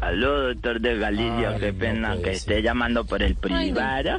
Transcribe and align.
Aló, 0.00 0.48
doctor 0.48 0.80
de 0.80 0.96
Galicia, 0.96 1.50
Ay, 1.50 1.60
qué 1.60 1.72
no 1.72 1.78
pena 1.78 2.16
que 2.22 2.30
esté 2.32 2.62
llamando 2.62 3.04
por 3.04 3.22
el 3.22 3.34
privado. 3.34 4.18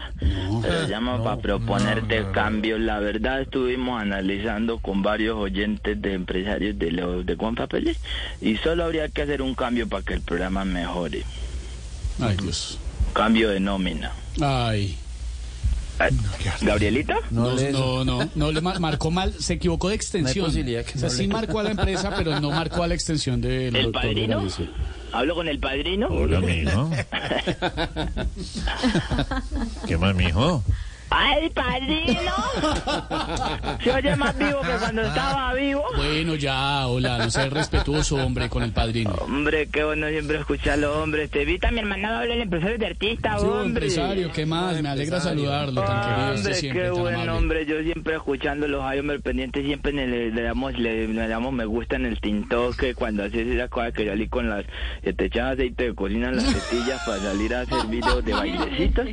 Pero 0.62 0.88
llamo 0.88 1.24
para 1.24 1.42
proponerte 1.42 2.24
cambios. 2.32 2.80
La 2.80 3.00
verdad, 3.00 3.42
estuvimos 3.42 4.00
analizando 4.00 4.78
con 4.78 5.02
varios 5.02 5.38
oyentes 5.38 6.00
de 6.02 6.14
empresarios 6.14 6.78
de 6.78 6.92
los 6.92 7.26
de 7.26 7.36
Juan 7.36 7.56
Papeles 7.56 8.00
y 8.42 8.58
solo 8.58 8.84
habría 8.84 9.10
que 9.10 9.24
hacer 9.24 9.42
un 9.42 9.56
cambio 9.56 9.90
para 9.90 10.04
que 10.04 10.14
el 10.14 10.22
programa 10.22 10.66
mejore. 10.66 11.24
Ay, 12.20 12.38
Dios. 12.38 12.78
Cambio 13.14 13.50
de 13.50 13.60
nómina. 13.60 14.12
Ay. 14.40 14.98
¿Gabrielita? 16.62 17.16
No, 17.30 17.42
No 17.50 17.56
le- 17.56 17.72
no, 17.72 18.04
no, 18.06 18.30
no, 18.36 18.52
le 18.52 18.62
mar- 18.62 18.80
marcó 18.80 19.12
mal, 19.12 19.34
se 19.40 19.54
equivocó 19.54 19.90
de 19.90 19.96
extensión. 19.96 20.46
O 20.48 20.52
sea, 21.00 21.10
sí 21.10 21.28
marcó 21.28 21.60
a 21.60 21.64
la 21.64 21.72
empresa, 21.72 22.14
pero 22.16 22.40
no 22.40 22.52
marcó 22.52 22.84
a 22.84 22.88
la 22.88 22.94
extensión 22.96 23.42
del 23.42 23.76
¿El 23.76 23.84
doctor 23.86 24.02
padrino? 24.02 24.44
¿Hablo 25.14 25.36
con 25.36 25.48
el 25.50 25.60
padrino? 25.60 26.08
Hola, 26.08 26.40
mijo. 26.40 26.90
¿Qué 29.88 29.98
más, 29.98 30.16
mijo? 30.16 30.64
¡Ay, 31.14 31.50
padrino! 31.50 32.32
Se 33.84 33.92
oye 33.92 34.16
más 34.16 34.38
vivo 34.38 34.62
que 34.62 34.72
cuando 34.80 35.02
estaba 35.02 35.54
vivo. 35.54 35.84
Bueno, 35.98 36.36
ya, 36.36 36.88
hola, 36.88 37.18
no 37.18 37.30
seas 37.30 37.52
respetuoso, 37.52 38.16
hombre, 38.16 38.48
con 38.50 38.64
el 38.64 38.72
padrino. 38.72 39.12
Hombre, 39.22 39.68
qué 39.68 39.84
bueno 39.84 40.08
siempre 40.08 40.40
escucharlo, 40.40 41.04
hombre. 41.04 41.28
Te 41.28 41.42
evita 41.42 41.70
mi 41.72 41.80
hermano 41.80 42.08
habla 42.08 42.34
el 42.34 42.42
empresario 42.42 42.78
de 42.78 42.86
artista, 42.88 43.38
Yo, 43.38 43.52
hombre. 43.52 43.86
empresario, 43.86 44.32
¿qué 44.32 44.46
más? 44.46 44.82
Me 44.82 44.90
alegra 44.90 45.20
saludarlo, 45.20 45.82
tan 45.84 46.02
querido 46.02 46.34
Hombre, 46.36 46.54
siempre, 46.54 46.82
qué 46.84 46.90
tan 46.90 47.00
bueno, 47.02 47.18
amable. 47.18 47.38
hombre. 47.38 47.66
Yo 47.66 47.82
siempre 47.84 48.16
escuchándolo, 48.16 48.88
ay, 48.88 49.00
hombre, 49.00 49.20
pendiente, 49.20 49.64
siempre 49.64 49.92
le, 49.92 50.32
damos 50.32 50.78
le, 50.78 51.08
le 51.10 51.28
damos 51.28 51.52
me 51.52 51.66
gusta 51.66 51.98
en 51.98 52.06
el 52.06 52.20
tintoque 52.22 52.96
cuando 52.96 53.24
haces 53.24 53.48
esa 53.48 53.68
cosa 53.68 53.92
que 53.92 54.08
salí 54.08 54.30
con 54.30 54.50
las... 54.50 54.66
que 55.04 55.12
te 55.14 55.26
echan 55.26 55.48
aceite 55.48 55.86
de 55.90 55.96
cocina 55.96 56.30
en 56.30 56.38
las 56.38 56.46
tetillas 56.70 57.02
para 57.06 57.20
salir 57.20 57.54
a 57.54 57.62
hacer 57.62 57.86
videos 57.88 58.24
de 58.24 58.34
bailecitos. 58.34 59.06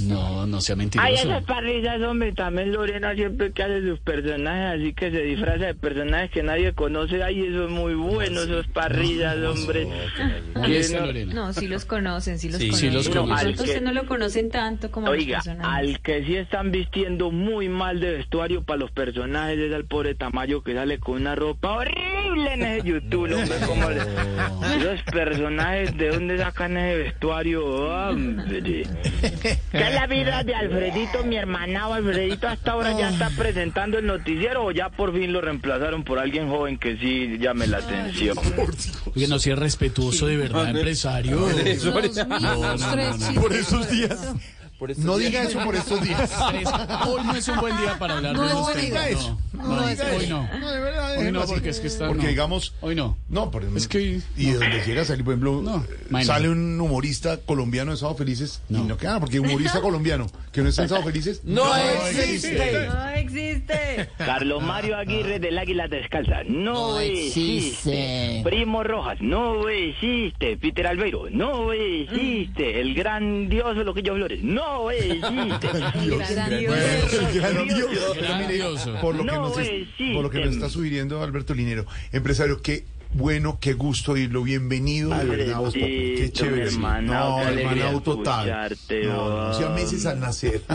No, 0.00 0.46
no 0.46 0.60
sea 0.60 0.76
Ay, 0.98 1.11
mentiroso. 1.12 1.28
esas 1.38 1.44
parrillas, 1.44 2.00
hombre, 2.02 2.32
también 2.32 2.72
Lorena 2.72 3.14
siempre 3.14 3.52
que 3.52 3.62
hace 3.62 3.80
sus 3.86 3.98
personajes, 4.00 4.80
así 4.80 4.92
que 4.94 5.10
se 5.10 5.22
disfraza 5.22 5.66
de 5.66 5.74
personajes 5.74 6.30
que 6.30 6.42
nadie 6.42 6.72
conoce. 6.72 7.22
Ay, 7.22 7.46
eso 7.46 7.64
es 7.64 7.70
muy 7.70 7.94
bueno, 7.94 8.40
esos 8.42 8.66
parrillas, 8.68 9.36
hombre. 9.38 9.86
¿Quién 10.54 10.72
es 10.72 10.90
Que 10.90 10.98
no- 11.00 11.06
Lorena? 11.06 11.34
No, 11.34 11.52
sí 11.52 11.68
los 11.68 11.84
conocen, 11.84 12.38
sí 12.38 12.48
los 12.48 12.58
Sí, 12.60 12.68
conocen. 12.68 12.90
sí 12.90 12.94
los 12.96 13.08
conocen. 13.08 13.54
que- 13.56 13.80
no 13.80 13.92
lo 13.92 14.06
conocen 14.06 14.50
tanto 14.50 14.90
como 14.90 15.08
Oiga, 15.08 15.38
los 15.38 15.46
personajes. 15.46 15.90
al 15.94 16.00
que 16.00 16.24
sí 16.24 16.36
están 16.36 16.70
vistiendo 16.70 17.30
muy 17.30 17.68
mal 17.68 18.00
de 18.00 18.12
vestuario 18.12 18.62
para 18.62 18.78
los 18.78 18.90
personajes 18.90 19.58
es 19.58 19.72
al 19.74 19.84
pobre 19.84 20.14
Tamayo 20.14 20.62
que 20.62 20.74
sale 20.74 20.98
con 20.98 21.16
una 21.16 21.34
ropa 21.34 21.72
horrible 21.72 22.11
en 22.36 22.62
ese 22.62 22.86
YouTube, 22.86 23.32
hombre, 23.32 23.56
como 23.66 23.90
le- 23.90 24.84
los 24.84 25.02
personajes, 25.02 25.96
¿de 25.96 26.08
dónde 26.10 26.38
sacan 26.38 26.76
ese 26.76 26.96
vestuario? 26.98 27.64
Hombre. 27.66 28.62
¿Qué 28.62 29.58
es 29.72 29.94
la 29.94 30.06
vida 30.06 30.42
de 30.44 30.54
Alfredito, 30.54 31.24
mi 31.24 31.36
hermanado? 31.36 31.94
Alfredito 31.94 32.48
hasta 32.48 32.72
ahora 32.72 32.98
ya 32.98 33.10
está 33.10 33.30
presentando 33.30 33.98
el 33.98 34.06
noticiero 34.06 34.64
o 34.64 34.70
ya 34.72 34.88
por 34.90 35.12
fin 35.14 35.32
lo 35.32 35.40
reemplazaron 35.40 36.04
por 36.04 36.18
alguien 36.18 36.48
joven 36.48 36.78
que 36.78 36.96
sí 36.96 37.38
llame 37.38 37.66
la 37.66 37.78
atención. 37.78 38.36
Oye, 39.14 39.28
no 39.28 39.38
sea 39.38 39.56
respetuoso 39.56 40.26
de 40.26 40.36
verdad, 40.36 40.70
empresario. 40.70 41.46
Por 43.40 43.52
esos 43.52 43.90
días. 43.90 44.34
Por 44.82 44.90
estos 44.90 45.04
No 45.06 45.16
días. 45.16 45.30
diga 45.30 45.42
eso 45.44 45.60
por 45.64 45.76
estos 45.76 46.02
días. 46.02 46.32
Hoy 47.06 47.22
no 47.24 47.36
es 47.36 47.46
un 47.46 47.56
buen 47.60 47.76
día 47.76 47.96
para 48.00 48.16
hablar 48.16 48.34
No, 48.34 48.42
de 48.48 48.52
no 48.52 48.66
diga 48.74 49.04
temas, 49.04 49.22
eso. 49.22 49.38
No, 49.52 49.62
No 49.62 49.76
no, 49.76 49.86
diga 49.86 50.04
hoy 50.16 50.24
eso. 50.24 50.28
no. 50.42 50.58
No, 50.58 50.70
de 50.72 50.80
verdad, 50.80 51.18
Hoy 51.18 51.30
no, 51.30 51.44
porque 51.44 51.68
es 51.68 51.78
que 51.78 51.86
está. 51.86 52.08
Porque 52.08 52.24
no. 52.24 52.28
digamos. 52.30 52.74
Hoy 52.80 52.96
no. 52.96 53.16
No, 53.28 53.52
por 53.52 53.62
Es 53.76 53.86
que- 53.86 54.20
Y 54.36 54.46
de 54.46 54.54
donde 54.54 54.82
llega 54.84 55.02
a 55.02 55.04
salir, 55.04 55.24
por 55.24 55.34
ejemplo, 55.34 55.62
No, 55.62 56.24
sale 56.24 56.48
un 56.48 56.80
humorista 56.80 57.36
colombiano 57.36 57.92
de 57.92 57.96
Sábado 57.96 58.18
Felices 58.18 58.60
y 58.68 58.72
No. 58.72 58.84
no 58.86 58.96
queda, 58.96 59.20
porque 59.20 59.38
humorista 59.38 59.80
colombiano 59.82 60.26
que 60.50 60.62
no 60.62 60.68
está 60.68 60.82
en 60.82 60.88
Sábado 60.88 61.06
Felices. 61.06 61.42
No 61.44 61.64
existe. 61.76 62.88
No 62.88 63.08
existe. 63.10 64.08
Carlos 64.18 64.64
Mario 64.64 64.96
Aguirre 64.96 65.38
del 65.38 65.58
Águila 65.58 65.86
Descalza, 65.86 66.42
no, 66.48 66.94
No 66.94 66.98
existe. 67.00 68.40
Primo 68.42 68.82
Rojas, 68.82 69.18
no 69.20 69.68
existe. 69.68 70.56
Peter 70.56 70.88
Albeiro, 70.88 71.30
no 71.30 71.72
existe. 71.72 72.80
El 72.80 72.94
grandioso 72.94 73.84
Loquillo 73.84 74.16
Flores, 74.16 74.42
no 74.42 74.71
existe. 74.80 75.68
Grandioso. 76.34 78.14
Grandioso. 78.16 78.94
Por 79.00 79.14
lo 79.14 79.24
que 79.24 79.30
No 79.32 79.40
nos, 79.42 79.58
es- 79.58 79.68
existe. 79.68 80.12
por 80.14 80.22
lo 80.22 80.30
que 80.30 80.44
nos 80.44 80.54
está 80.54 80.68
sugiriendo 80.68 81.22
Alberto 81.22 81.54
Linero. 81.54 81.86
Empresario, 82.12 82.60
qué 82.62 82.84
bueno, 83.14 83.58
qué 83.60 83.74
gusto 83.74 84.12
oírlo. 84.12 84.42
Bienvenido. 84.42 85.10
de 85.10 85.24
verdad, 85.24 85.56
Populi. 85.58 86.14
Qué 86.16 86.30
chévere. 86.32 86.64
mi 86.64 86.70
sí. 86.70 86.76
hermano, 86.76 87.12
No, 87.12 87.40
hermanado 87.42 88.00
total. 88.00 88.76
No, 89.04 89.28
no, 89.28 89.42
hacía 89.48 89.68
meses 89.70 90.06
al 90.06 90.20
nacer. 90.20 90.62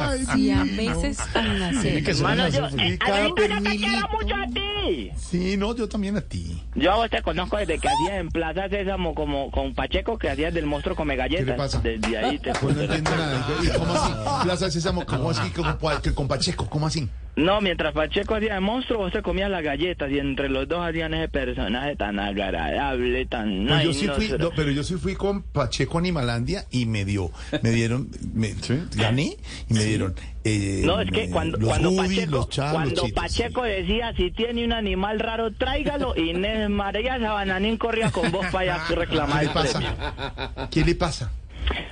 Ay, 0.00 0.24
Y 0.36 0.50
a 0.50 0.64
meses 0.64 1.18
al 1.34 1.58
nacer. 1.58 2.04
que 2.04 2.14
ser 2.14 2.26
Hermano, 2.26 2.48
yo, 2.48 2.66
eh, 2.78 2.98
cada 2.98 3.28
yo 3.28 3.34
te 3.34 3.48
mucho 3.48 4.34
a 4.34 4.46
ti. 4.46 5.10
Sí, 5.16 5.56
no, 5.56 5.74
yo 5.74 5.88
también 5.88 6.16
a 6.16 6.20
ti. 6.20 6.62
Yo 6.74 6.92
a 6.92 6.96
vos 6.96 7.10
te 7.10 7.22
conozco 7.22 7.56
desde 7.58 7.78
que 7.78 7.88
hacías 7.88 8.20
en 8.20 8.28
Plaza 8.30 8.68
Sésamo 8.68 9.14
como 9.14 9.50
con 9.50 9.74
Pacheco, 9.74 10.18
que 10.18 10.30
hacías 10.30 10.54
del 10.54 10.66
monstruo 10.66 10.96
come 10.96 11.16
galletas. 11.16 11.44
¿Qué 11.44 11.50
le 11.50 11.56
pasa? 11.56 11.80
Desde 11.80 12.18
ahí 12.18 12.38
te 12.38 12.52
Pues 12.54 12.76
no 12.76 12.82
entiendo 12.82 13.10
nada. 13.10 13.46
¿Y 13.62 13.68
cómo 13.78 13.94
así? 13.94 14.12
Plaza 14.44 14.70
Sésamo, 14.70 15.04
¿cómo 15.04 15.30
así? 15.30 15.50
¿Cómo, 15.50 15.76
que 16.02 16.14
con 16.14 16.28
Pacheco? 16.28 16.68
¿Cómo 16.68 16.86
así? 16.86 17.08
No, 17.38 17.60
mientras 17.60 17.92
Pacheco 17.94 18.34
hacía 18.34 18.54
de 18.54 18.60
monstruo, 18.60 18.98
vos 18.98 19.12
te 19.12 19.22
comías 19.22 19.48
las 19.50 19.62
galletas 19.62 20.10
y 20.10 20.18
entre 20.18 20.48
los 20.48 20.66
dos 20.68 20.84
hacían 20.86 21.14
ese 21.14 21.28
personaje 21.28 21.94
tan 21.94 22.18
agradable, 22.18 23.26
tan... 23.26 23.66
Pues 23.68 23.84
yo 23.84 23.92
sí 23.92 24.08
fui, 24.08 24.28
no, 24.38 24.50
pero 24.50 24.70
yo 24.72 24.82
sí 24.82 24.96
fui 24.96 25.14
con 25.14 25.42
Pacheco 25.42 25.98
Animalandia 25.98 26.64
y 26.70 26.86
me 26.86 27.04
dio, 27.04 27.30
me 27.62 27.70
dieron, 27.70 28.08
me, 28.34 28.54
gané 28.96 29.36
y 29.70 29.74
me 29.74 29.84
dieron. 29.84 30.14
eh, 30.42 30.82
No, 30.84 31.00
es 31.00 31.10
que 31.12 31.30
cuando, 31.30 31.58
los 31.58 31.68
cuando 31.68 31.90
Woody, 31.90 32.16
Pacheco, 32.16 32.30
los 32.32 32.48
Char, 32.48 32.64
los 32.66 32.74
cuando 32.74 32.94
Cheetos, 33.02 33.12
Pacheco 33.22 33.62
sí. 33.64 33.70
decía, 33.70 34.12
si 34.16 34.30
tiene 34.32 34.64
un 34.64 34.72
animal 34.72 35.20
raro, 35.20 35.52
tráigalo, 35.52 36.16
Inés 36.16 36.68
María 36.68 37.20
Sabananín 37.20 37.76
corría 37.76 38.10
con 38.10 38.32
vos 38.32 38.46
para 38.50 38.74
allá 38.74 38.86
a 38.86 38.94
reclamar 38.96 39.38
¿Qué 39.40 39.44
el 39.44 39.46
le 39.46 39.54
pasa? 39.54 39.78
premio. 39.78 40.68
¿Qué 40.70 40.84
le 40.84 40.94
pasa? 40.96 41.32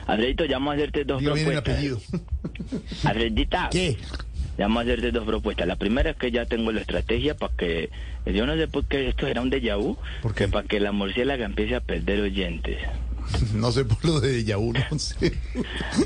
Alfredito, 0.07 0.45
ya 0.45 0.57
vamos 0.57 0.73
a 0.73 0.75
hacerte 0.77 1.05
dos 1.05 1.21
Diga 1.21 1.35
bien 1.35 1.47
el 1.49 1.53
propuestas. 1.63 1.75
apellido. 1.75 2.01
Alfredita, 3.05 3.69
¿Qué? 3.71 3.97
Ya 4.59 4.67
vamos 4.67 4.79
a 4.79 4.83
hacerte 4.83 5.13
dos 5.13 5.25
propuestas. 5.25 5.67
La 5.67 5.77
primera 5.77 6.11
es 6.11 6.17
que 6.17 6.31
ya 6.31 6.47
tengo 6.47 6.73
la 6.73 6.81
estrategia 6.81 7.37
para 7.37 7.55
que, 7.57 7.91
yo 8.27 8.47
no 8.47 8.57
sé 8.57 8.69
por 8.69 8.85
qué 8.87 9.09
esto 9.09 9.27
era 9.27 9.41
un 9.43 9.51
déjà 9.51 9.77
vu, 9.77 9.97
para 10.51 10.67
que 10.67 10.81
la 10.81 10.93
murciélaga 10.93 11.45
empiece 11.45 11.75
a 11.75 11.81
perder 11.81 12.21
oyentes. 12.21 12.79
No 13.55 13.73
sé 13.73 13.85
por 13.85 14.05
lo 14.05 14.21
de 14.21 14.45
Yaú, 14.45 14.73
no 14.73 14.99
sé. 14.99 15.33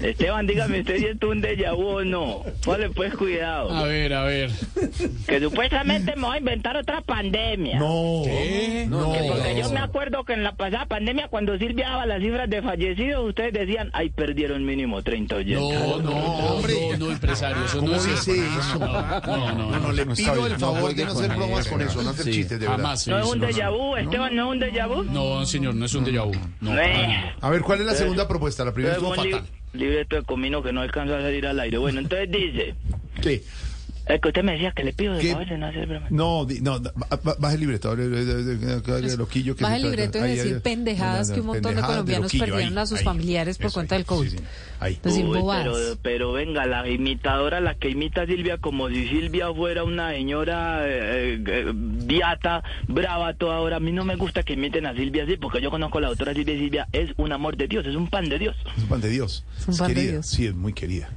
Esteban, 0.03 0.47
dígame 0.47 0.81
usted 0.81 0.99
si 0.99 1.07
esto 1.07 1.27
es 1.27 1.37
un 1.37 1.43
déjà 1.43 1.75
vu 1.75 1.87
o 1.89 2.05
no. 2.05 2.43
Ponle 2.65 2.91
pues 2.91 3.15
cuidado. 3.15 3.71
A 3.71 3.85
ver, 3.85 4.13
a 4.15 4.25
ver. 4.25 4.51
Que 5.27 5.41
supuestamente 5.41 6.15
me 6.17 6.23
voy 6.23 6.37
a 6.37 6.39
inventar 6.39 6.77
otra 6.77 7.01
pandemia. 7.03 7.79
No, 7.79 8.23
¿Qué? 8.25 8.87
no. 8.89 9.13
Porque 9.13 9.57
yo 9.59 9.71
me 9.71 9.81
acuerdo 9.81 10.25
que 10.25 10.33
en 10.35 10.43
la 10.45 10.53
pasada 10.53 10.87
pandemia, 10.87 11.29
cuando 11.29 11.57
Silvia 11.59 11.89
daba 11.91 12.07
las 12.07 12.21
cifras 12.21 12.49
de 12.49 12.63
fallecidos, 12.63 13.29
ustedes 13.29 13.53
decían, 13.53 13.91
ay, 13.93 14.11
perdieron 14.11 14.65
mínimo 14.65 15.03
30 15.03 15.37
oyentes. 15.37 15.81
No, 15.81 15.99
no, 16.03 16.12
hombre. 16.12 16.75
no, 16.93 17.07
no, 17.07 17.12
empresario, 17.12 17.65
eso 17.65 17.79
¿Cómo 17.79 17.93
no 17.93 17.97
es 17.97 18.07
dice 18.07 18.33
eso? 18.33 18.79
No, 18.79 18.87
no, 18.87 19.53
no, 19.55 19.71
No, 19.71 19.81
no, 19.81 19.93
le 19.93 20.07
pido 20.07 20.47
el 20.47 20.57
favor 20.57 20.95
de 20.95 21.05
no 21.05 21.12
hacer 21.12 21.31
bromas 21.35 21.61
eso, 21.61 21.71
con 21.71 21.83
eso, 21.83 22.03
no 22.03 22.11
hacer 22.11 22.25
sí. 22.27 22.33
chistes, 22.33 22.61
de 22.61 22.67
verdad. 22.67 22.77
Jamás 22.77 23.07
¿No 23.09 23.19
es 23.19 23.27
un 23.27 23.39
no, 23.41 23.47
déjà 23.47 23.71
vu, 23.71 23.97
Esteban? 23.97 24.37
¿No 24.37 24.53
es 24.53 24.57
un 24.57 24.61
déjà 24.61 24.89
vu? 24.89 25.03
No, 25.05 25.47
señor, 25.47 25.75
no 25.75 25.87
es 25.87 25.95
un 25.95 26.05
déjà 26.05 26.25
vu. 26.25 26.33
No. 26.61 26.73
A 27.41 27.50
ver, 27.50 27.62
¿cuál 27.62 27.81
es 27.81 27.86
la 27.86 27.94
segunda 27.94 28.26
propuesta? 28.28 28.64
La 28.64 28.72
primera 28.72 28.97
li- 29.25 29.31
fatal. 29.32 29.48
libreto 29.72 30.16
de 30.16 30.22
comino 30.22 30.62
que 30.62 30.72
no 30.72 30.81
alcanzó 30.81 31.16
a 31.16 31.20
salir 31.22 31.47
al 31.47 31.58
aire. 31.60 31.78
Bueno, 31.78 32.00
entonces 32.00 32.31
dice, 32.31 32.75
¿Qué? 33.22 33.42
Es 34.15 34.21
que 34.21 34.28
usted 34.28 34.43
me 34.43 34.53
decía 34.53 34.72
que 34.72 34.84
le 34.84 34.93
pido 34.93 35.15
de 35.15 35.34
no 35.59 35.66
hacer 35.66 35.87
broma. 35.87 36.06
No, 36.10 36.47
no, 36.62 36.81
ba- 36.81 36.93
ba- 37.22 37.37
baja 37.38 37.54
el 37.54 37.60
libreto, 37.60 37.94
loquillo. 39.19 39.56
que 39.56 39.62
Baja 39.64 39.76
sí, 39.76 39.82
el 39.82 39.90
libreto 39.90 40.23
ahí, 40.23 40.37
decir 40.37 40.61
pendejadas 40.61 41.29
no, 41.29 41.31
no, 41.31 41.35
que 41.35 41.40
un 41.40 41.46
montón 41.46 41.75
de 41.76 41.82
colombianos 41.82 42.32
perdieron 42.32 42.79
a 42.79 42.87
sus 42.87 42.99
ahí, 42.99 43.05
familiares 43.05 43.58
por 43.58 43.73
cuenta 43.73 43.94
ahí, 43.94 44.00
del 44.00 44.06
COVID. 44.06 44.31
sí, 44.31 44.37
sí, 44.38 44.44
ahí. 44.81 44.99
Decir 45.02 45.25
Uy, 45.26 45.38
bobadas. 45.38 45.64
pero, 45.75 45.99
pero 46.02 46.32
venga, 46.32 46.67
la 46.67 46.88
imitadora, 46.88 47.61
la 47.61 47.75
que 47.75 47.90
imita 47.90 48.23
a 48.23 48.26
Silvia, 48.26 48.58
como 48.58 48.88
si 48.88 49.08
Silvia 49.08 49.52
fuera 49.52 49.85
una 49.85 50.11
señora 50.12 50.81
eh, 50.87 51.43
eh, 51.46 51.73
viata, 51.75 52.62
brava 52.88 53.35
toda 53.35 53.61
hora. 53.61 53.76
A 53.76 53.81
mí 53.81 53.93
no 53.93 54.05
me 54.05 54.17
gusta 54.17 54.43
que 54.43 54.55
imiten 54.55 54.87
a 54.87 54.94
Silvia 54.94 55.25
así, 55.25 55.37
porque 55.37 55.61
yo 55.61 55.70
conozco 55.70 55.99
a 55.99 56.00
la 56.02 56.08
doctora 56.08 56.35
Silvia 56.35 56.55
y 56.55 56.58
Silvia 56.58 56.88
es 56.93 57.11
un 57.17 57.32
amor 57.32 57.56
de 57.56 57.69
Dios, 57.69 57.87
es 57.87 57.94
un 57.96 58.08
pan 58.08 58.29
de 58.29 58.38
Dios. 58.38 58.56
Es 58.76 58.82
un 58.82 58.88
pan 58.88 59.00
de 59.00 59.08
Dios. 59.08 59.44
Es 59.58 59.69
un 59.69 59.76
pan 59.76 59.88
de 59.88 59.94
querida, 59.94 60.12
Dios. 60.12 60.26
sí, 60.26 60.46
es 60.46 60.55
muy 60.55 60.73
querida. 60.73 61.11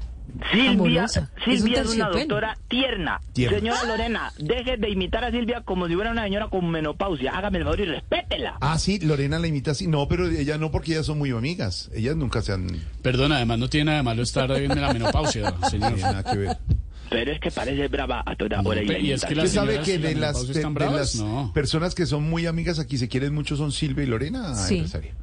Silvia, 0.51 0.71
Amorosa. 0.71 1.29
Es 1.41 1.47
un 1.47 1.53
Silvia 1.57 1.81
es, 1.81 1.89
una 1.95 2.09
doctora 2.09 2.57
tierna. 2.67 3.21
Tierna. 3.33 3.59
Señora 3.59 3.83
Lorena, 3.85 4.31
deje 4.39 4.77
de 4.77 4.89
imitar 4.89 5.23
a 5.23 5.31
Silvia 5.31 5.61
como 5.61 5.87
si 5.87 5.93
fuera 5.95 6.11
una 6.11 6.23
señora 6.23 6.47
con 6.49 6.69
menopausia. 6.69 7.31
Hágame 7.37 7.59
el 7.59 7.63
favor 7.65 7.79
y 7.81 7.85
respétela. 7.85 8.57
Ah, 8.61 8.77
sí, 8.79 8.99
Lorena 8.99 9.39
la 9.39 9.47
imita 9.47 9.71
así. 9.71 9.87
No, 9.87 10.07
pero 10.07 10.27
ella 10.27 10.57
no, 10.57 10.71
porque 10.71 10.93
ellas 10.93 11.05
son 11.05 11.17
muy 11.19 11.31
amigas. 11.31 11.89
Ellas 11.93 12.15
nunca 12.15 12.41
se 12.41 12.51
han... 12.53 12.67
Perdón, 13.01 13.31
además 13.31 13.59
no 13.59 13.69
tiene 13.69 13.85
nada 13.85 13.97
de 13.97 14.03
malo 14.03 14.23
estar 14.23 14.51
en 14.51 14.79
la 14.81 14.91
menopausia, 14.93 15.51
No 15.61 15.69
señor. 15.69 15.93
tiene 15.93 16.09
nada 16.11 16.23
que 16.23 16.37
ver. 16.37 16.57
pero 17.09 17.31
es 17.31 17.39
que 17.39 17.51
parece 17.51 17.87
brava 17.87 18.23
a 18.25 18.35
toda 18.35 18.61
hora. 18.61 18.81
y 18.81 19.11
es 19.11 19.21
que 19.21 19.33
¿Usted 19.33 19.35
las 19.35 19.51
sabe 19.51 19.79
que 19.81 19.99
de 19.99 20.15
las, 20.15 20.47
de- 20.47 20.63
las 20.63 21.15
No. 21.15 21.51
personas 21.53 21.93
que 21.93 22.05
son 22.07 22.23
muy 22.27 22.47
amigas 22.47 22.79
aquí 22.79 22.97
se 22.97 23.07
quieren 23.07 23.33
mucho 23.35 23.55
son 23.55 23.71
Silvia 23.71 24.03
y 24.03 24.07
Lorena, 24.07 24.55
Sí. 24.55 24.75
empresaria? 24.77 25.13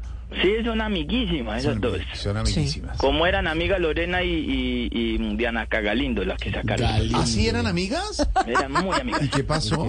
Sí, 0.43 0.53
son 0.65 0.81
amiguísimas 0.81 1.59
esas 1.61 1.73
Son, 1.75 1.81
dos. 1.81 1.99
son 2.15 2.37
amiguísimas. 2.37 2.97
Como 2.99 3.27
eran 3.27 3.47
amigas 3.49 3.81
Lorena 3.81 4.23
y, 4.23 4.29
y, 4.31 4.89
y 4.93 5.37
Diana 5.37 5.67
Cagalindo, 5.67 6.25
las 6.25 6.39
que 6.39 6.51
sacaron. 6.53 6.87
Galindo. 6.87 7.19
¿Así 7.19 7.49
eran 7.49 7.67
amigas? 7.67 8.29
Eran 8.47 8.71
muy 8.73 8.95
amigas. 9.01 9.25
¿Y 9.25 9.29
qué 9.29 9.43
pasó? 9.45 9.89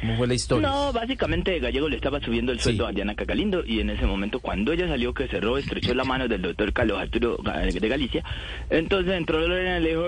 ¿Cómo 0.00 0.16
fue 0.18 0.26
la 0.26 0.34
historia? 0.34 0.68
No, 0.68 0.92
básicamente 0.92 1.58
Gallego 1.60 1.88
le 1.88 1.96
estaba 1.96 2.20
subiendo 2.20 2.52
el 2.52 2.60
sueldo 2.60 2.86
a 2.86 2.92
Diana 2.92 3.14
Cagalindo 3.14 3.64
y 3.64 3.80
en 3.80 3.90
ese 3.90 4.04
momento 4.06 4.40
cuando 4.40 4.72
ella 4.72 4.86
salió 4.88 5.14
que 5.14 5.28
cerró, 5.28 5.56
estrechó 5.56 5.94
la 5.94 6.04
mano 6.04 6.28
del 6.28 6.42
doctor 6.42 6.72
Carlos 6.72 6.98
Arturo 7.00 7.38
Ga- 7.38 7.72
de 7.72 7.88
Galicia, 7.88 8.22
entonces 8.70 9.14
entró 9.14 9.40
Lorena 9.40 9.78
y 9.78 9.82
le 9.82 9.88
dijo... 9.90 10.02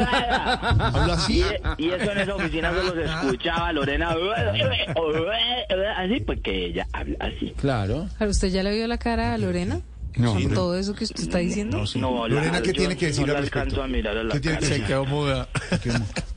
¿Habla 0.00 1.14
así? 1.14 1.42
Y, 1.78 1.84
y 1.86 1.90
eso 1.90 2.10
en 2.12 2.18
esa 2.18 2.34
oficina 2.34 2.72
solo 2.72 2.94
se 2.94 3.04
escuchaba 3.04 3.72
Lorena 3.72 4.14
así 5.96 6.20
porque 6.20 6.66
ella 6.66 6.86
habla 6.92 7.16
así. 7.20 7.54
Claro. 7.58 8.06
¿Usted 8.20 8.48
ya 8.48 8.62
le 8.62 8.74
vio 8.74 8.86
la 8.86 8.98
cara 8.98 9.34
a 9.34 9.38
Lorena? 9.38 9.80
No, 10.16 10.32
Con 10.32 10.42
hombre. 10.42 10.54
todo 10.56 10.76
eso 10.76 10.92
que 10.94 11.04
usted 11.04 11.20
está 11.22 11.38
diciendo. 11.38 11.78
No, 11.78 11.86
sí. 11.86 12.00
No, 12.00 12.26
la- 12.26 12.34
Lorena, 12.34 12.60
¿qué 12.62 12.68
yo 12.72 12.80
tiene 12.80 12.96
que 12.96 13.06
decir 13.06 13.26
no 13.28 13.34
al 13.36 13.42
respecto? 13.42 13.80
a 13.82 13.86
mirar 13.86 14.16
a 14.16 14.24
la 14.24 14.32
¿Qué 14.32 14.40
tiene 14.40 14.58
que 14.58 14.66
decir? 14.66 14.84
quedó 14.84 15.04
muda. 15.04 15.48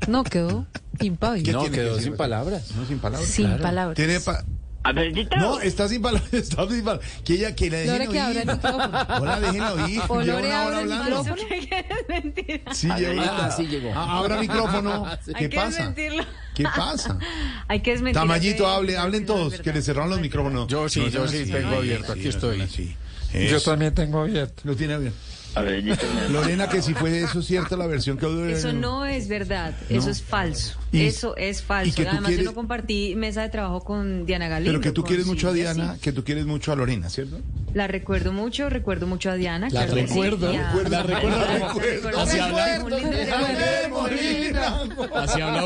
No, 0.07 0.23
quedó 0.23 0.67
impávido. 0.99 1.45
¿Qué 1.45 1.51
No, 1.53 1.63
que 1.65 1.71
quedó 1.71 1.89
decir? 1.95 2.03
sin 2.09 2.17
palabras. 2.17 2.71
No, 2.75 2.85
sin 2.85 2.99
palabras. 2.99 3.27
Sin 3.29 3.47
claro. 3.47 3.63
palabras. 3.63 3.95
Tiene 3.95 4.19
pa- 4.19 4.43
A 4.85 4.91
ver, 4.91 5.13
Tito. 5.13 5.35
No, 5.37 5.59
está 5.61 5.87
sin 5.87 6.01
palabras, 6.01 6.33
está 6.33 6.67
sin 6.67 6.83
palabras. 6.83 7.09
Que 7.23 7.33
ella, 7.35 7.55
que 7.55 7.69
la 7.69 7.77
dejen 7.77 7.93
Lore, 7.93 8.07
que 8.09 8.19
abra 8.19 8.41
el 8.41 8.49
oír. 8.49 8.55
micrófono. 8.57 9.05
Hola, 9.21 9.39
déjenla 9.39 9.73
oír. 9.73 10.01
O 10.09 10.21
Lore 10.21 10.51
abre 10.53 10.81
el 10.81 10.89
micrófono. 10.89 11.35
Sí, 12.73 12.87
lleva 12.97 13.23
Ah, 13.47 13.51
sí 13.55 13.67
llegó. 13.67 13.91
Ah, 13.95 14.17
Abra 14.19 14.37
micrófono. 14.39 15.05
¿Qué 15.25 15.31
Hay 15.35 15.49
que 15.49 15.55
pasa? 15.55 15.67
desmentirlo. 15.87 16.23
¿Qué 16.53 16.63
pasa? 16.63 17.17
Hay 17.67 17.79
que 17.81 17.91
desmentir. 17.91 18.21
Tamayito, 18.21 18.67
hable, 18.67 18.97
hablen 18.97 19.25
todos, 19.25 19.59
que 19.59 19.71
le 19.73 19.81
cerraron 19.81 20.09
los 20.09 20.19
micrófonos. 20.19 20.67
Yo 20.67 20.87
sí, 20.89 20.99
No 20.99 21.07
yo 21.07 21.27
sí 21.27 21.45
tengo 21.45 21.77
abierto, 21.77 22.11
aquí 22.13 22.27
estoy. 22.27 22.67
Yo 23.33 23.61
también 23.61 23.93
tengo 23.95 24.21
abierto. 24.21 24.61
Lo 24.65 24.75
tiene 24.75 24.97
bien. 24.97 25.13
A 25.55 25.61
ver, 25.61 25.83
Tito. 25.83 26.05
Lorena, 26.31 26.67
que 26.67 26.81
si 26.81 26.93
fue 26.93 27.21
eso 27.21 27.41
cierto 27.41 27.77
la 27.77 27.85
versión 27.87 28.17
que 28.17 28.25
hubo 28.25 28.45
Eso 28.45 28.73
no 28.73 29.05
es 29.05 29.27
verdad, 29.27 29.73
eso 29.89 30.09
es 30.09 30.21
falso. 30.21 30.79
Y- 30.91 31.05
eso 31.05 31.35
es 31.37 31.59
y 31.59 31.63
falso. 31.63 31.95
que 31.95 32.03
tú 32.03 32.09
Además, 32.09 32.27
quieres- 32.29 32.45
yo 32.45 32.51
no 32.51 32.55
compartí 32.55 33.15
mesa 33.15 33.41
de 33.43 33.49
trabajo 33.49 33.83
con 33.83 34.25
Diana 34.25 34.47
Galindo. 34.47 34.71
Pero 34.71 34.81
que 34.81 34.91
tú 34.91 35.03
quieres 35.03 35.25
mucho 35.25 35.49
a 35.49 35.53
Diana, 35.53 35.93
sí. 35.95 36.01
que 36.01 36.11
tú 36.11 36.23
quieres 36.23 36.45
mucho 36.45 36.71
a 36.71 36.75
Lorena, 36.75 37.09
¿cierto? 37.09 37.39
La 37.73 37.87
recuerdo 37.87 38.31
mucho, 38.33 38.69
recuerdo 38.69 39.07
mucho 39.07 39.31
a 39.31 39.35
Diana. 39.35 39.67
La 39.71 39.85
claro 39.85 39.95
que 39.95 40.07
sí, 40.07 40.13
recuerdo, 40.13 40.53
y 40.53 40.57
la 40.57 40.63
recuerdo, 40.71 40.89
La 40.89 41.03
recuerdo. 41.03 42.19
Así 42.19 42.39
habla. 42.39 42.75
recuerdo. 42.77 42.97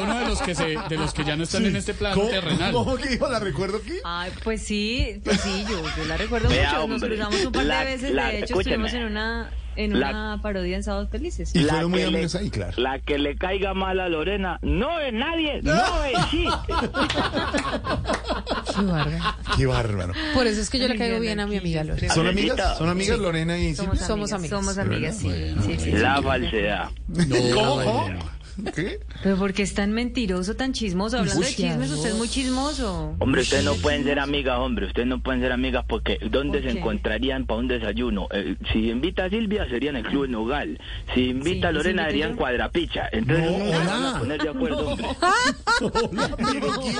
Uno 0.03 0.19
de 0.19 0.25
los 0.27 0.41
que 0.41 0.55
se, 0.55 0.75
de 0.89 0.97
los 0.97 1.13
que 1.13 1.23
ya 1.25 1.35
no 1.35 1.43
están 1.43 1.65
en 1.65 1.75
este 1.75 1.93
plano 1.93 2.15
¿Cómo, 2.15 2.29
terrenal. 2.29 2.71
¿Cómo 2.73 2.95
que 2.95 3.09
dijo? 3.09 3.27
¿La 3.29 3.39
recuerdo 3.39 3.81
qué? 3.81 3.99
Ay, 4.03 4.31
pues 4.43 4.61
sí, 4.61 5.19
pues 5.23 5.39
sí, 5.41 5.65
yo, 5.69 5.81
yo 5.97 6.05
la 6.05 6.17
recuerdo 6.17 6.49
mucho. 6.49 6.87
Nos 6.87 7.01
cruzamos 7.03 7.45
un 7.45 7.51
par 7.51 7.65
la- 7.65 7.79
de 7.79 7.85
veces. 7.85 8.11
la- 8.13 8.27
de 8.27 8.37
hecho, 8.39 8.45
escúcheme. 8.45 8.85
estuvimos 8.87 8.93
en 8.93 9.03
una, 9.11 9.49
en 9.77 9.99
La- 9.99 10.09
una 10.09 10.39
parodia 10.41 10.75
en 10.75 10.83
Sábados 10.83 11.09
Felices. 11.09 11.55
Y 11.55 11.59
La 11.59 11.73
fueron 11.73 11.91
muy 11.91 11.99
que 12.01 12.05
le- 12.07 12.17
amigas 12.17 12.35
ahí, 12.35 12.49
claro. 12.49 12.73
La 12.77 12.99
que 12.99 13.17
le 13.17 13.35
caiga 13.37 13.73
mal 13.73 13.99
a 13.99 14.09
Lorena 14.09 14.59
no 14.61 14.99
es 14.99 15.13
nadie, 15.13 15.61
no 15.61 16.03
existe. 16.03 16.73
Qué 18.75 18.83
bárbaro. 18.83 19.35
Qué 19.57 19.65
bárbaro. 19.65 20.13
Por 20.33 20.47
eso 20.47 20.61
es 20.61 20.69
que 20.69 20.79
yo 20.79 20.87
le 20.87 20.97
caigo 20.97 21.19
bien 21.19 21.39
a 21.39 21.47
mi 21.47 21.57
amiga 21.57 21.83
Lorena. 21.83 22.13
¿Son 22.13 22.27
amigas? 22.27 22.77
¿Son 22.77 22.89
amigas 22.89 23.17
Sí. 23.17 23.23
Lorena 23.23 23.57
y 23.57 23.75
Somos, 23.75 23.91
Silvia? 23.93 24.07
somos 24.07 24.33
amigas. 24.33 24.59
Somos 24.59 24.77
amigas, 24.77 25.17
sí. 25.17 25.31
sí, 25.65 25.75
sí. 25.79 25.91
La 25.91 26.21
falsedad. 26.21 26.89
No, 27.07 27.25
¿Cómo? 27.55 28.09
no. 28.09 28.36
¿Qué? 28.75 28.99
Pero 29.23 29.37
porque 29.37 29.63
es 29.63 29.73
tan 29.73 29.91
mentiroso, 29.91 30.55
tan 30.55 30.73
chismoso. 30.73 31.17
Hablando 31.19 31.41
de 31.41 31.47
chismes, 31.53 31.91
usted 31.91 32.09
es 32.09 32.15
muy 32.15 32.27
chismoso. 32.29 33.15
Hombre, 33.19 33.41
ustedes 33.41 33.63
no 33.63 33.75
pueden 33.75 34.03
ser 34.03 34.19
amigas, 34.19 34.57
hombre. 34.59 34.87
Ustedes 34.87 35.07
no 35.07 35.21
pueden 35.21 35.41
ser 35.41 35.51
amigas 35.51 35.85
porque 35.87 36.17
¿dónde 36.29 36.59
¿Por 36.59 36.67
se 36.67 36.73
qué? 36.73 36.79
encontrarían 36.79 37.45
para 37.45 37.59
un 37.59 37.67
desayuno? 37.67 38.27
Eh, 38.31 38.55
si 38.73 38.89
invita 38.89 39.25
a 39.25 39.29
Silvia, 39.29 39.67
serían 39.69 39.95
el 39.95 40.03
Club 40.05 40.27
Nogal. 40.29 40.79
Si 41.13 41.29
invita 41.29 41.47
Sí, 41.47 41.65
a 41.65 41.69
¿y 41.69 41.71
si 41.71 41.75
Lorena, 41.77 42.01
invito 42.03 42.11
serían 42.11 42.31
yo? 42.31 42.37
Cuadrapicha. 42.37 43.09
Entonces 43.11 43.45
No, 43.51 43.57
se 43.57 43.77
van 43.85 44.05
a 44.05 44.19
poner 44.19 44.41
de 44.41 44.49
acuerdo, 44.49 44.87
hombre. 44.89 45.07
Hola, 45.81 46.35
pero 46.37 46.81
¿qué? 46.81 46.95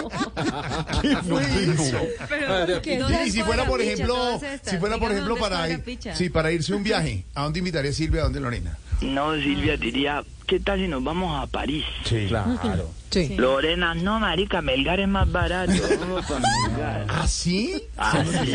¿Qué 1.01 1.15
fue 1.17 1.43
eso? 1.43 1.97
Pero, 2.29 3.25
Y 3.25 3.31
si 3.31 3.41
fuera, 3.41 3.65
por 3.65 3.81
ejemplo, 3.81 4.39
si 4.63 4.77
fuera, 4.77 4.97
por 4.97 5.11
ejemplo, 5.11 5.35
para 5.37 5.69
ir, 5.69 5.83
ir. 5.87 5.99
sí, 6.13 6.29
para 6.29 6.51
irse 6.51 6.73
un 6.73 6.83
viaje, 6.83 7.25
¿a 7.33 7.43
dónde 7.43 7.59
invitaría 7.59 7.91
Silvia? 7.91 8.21
¿A 8.21 8.23
dónde 8.25 8.39
Lorena? 8.39 8.77
No, 9.01 9.35
Silvia 9.35 9.77
diría, 9.77 10.23
¿qué 10.45 10.59
tal 10.59 10.79
si 10.79 10.87
nos 10.87 11.03
vamos 11.03 11.41
a 11.41 11.47
París? 11.47 11.85
Sí, 12.03 12.25
claro. 12.27 12.91
Sí. 13.09 13.35
Lorena, 13.37 13.93
no, 13.93 14.19
marica, 14.19 14.61
Melgar 14.61 14.99
es 14.99 15.07
más 15.07 15.31
barato. 15.31 15.71
Vamos 16.01 16.25
para 16.25 16.41
Melgar. 16.67 17.05
¿Ah, 17.07 17.25
sí? 17.25 17.81
Ah, 17.97 18.21
sí. 18.25 18.53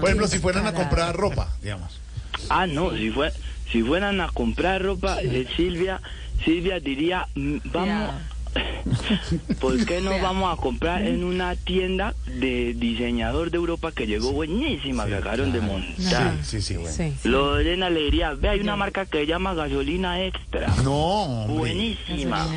Por 0.00 0.08
ejemplo, 0.08 0.26
si 0.28 0.38
fueran 0.38 0.66
a 0.66 0.72
comprar 0.72 1.14
ropa, 1.14 1.54
digamos. 1.62 2.00
Ah, 2.48 2.66
no, 2.66 2.96
si, 2.96 3.10
fue, 3.10 3.32
si 3.70 3.82
fueran 3.82 4.20
a 4.22 4.28
comprar 4.28 4.82
ropa, 4.82 5.20
eh, 5.20 5.46
Silvia, 5.56 6.00
Silvia 6.42 6.80
diría, 6.80 7.26
mm, 7.34 7.56
vamos, 7.64 8.14
¿por 9.60 9.84
qué 9.86 10.00
no 10.00 10.10
Vea. 10.10 10.22
vamos 10.22 10.52
a 10.52 10.60
comprar 10.60 11.02
en 11.02 11.22
una 11.24 11.54
tienda 11.56 12.14
de 12.26 12.74
diseñador 12.74 13.50
de 13.50 13.56
Europa 13.58 13.92
que 13.92 14.06
llegó 14.06 14.32
buenísima, 14.32 15.06
que 15.06 15.14
acabaron 15.16 15.52
de 15.52 15.60
montar? 15.60 16.34
Sí, 16.42 16.60
sí, 16.60 16.62
sí, 16.62 16.76
bueno. 16.76 16.94
Sí. 16.96 17.12
Lorena 17.28 17.90
le 17.90 18.00
diría, 18.00 18.34
ve, 18.34 18.48
hay 18.48 18.60
una 18.60 18.76
marca 18.76 19.06
que 19.06 19.18
se 19.20 19.26
llama 19.26 19.54
gasolina 19.54 20.22
extra. 20.24 20.68
No, 20.84 20.94
hombre. 20.94 21.56
Buenísima. 21.58 22.48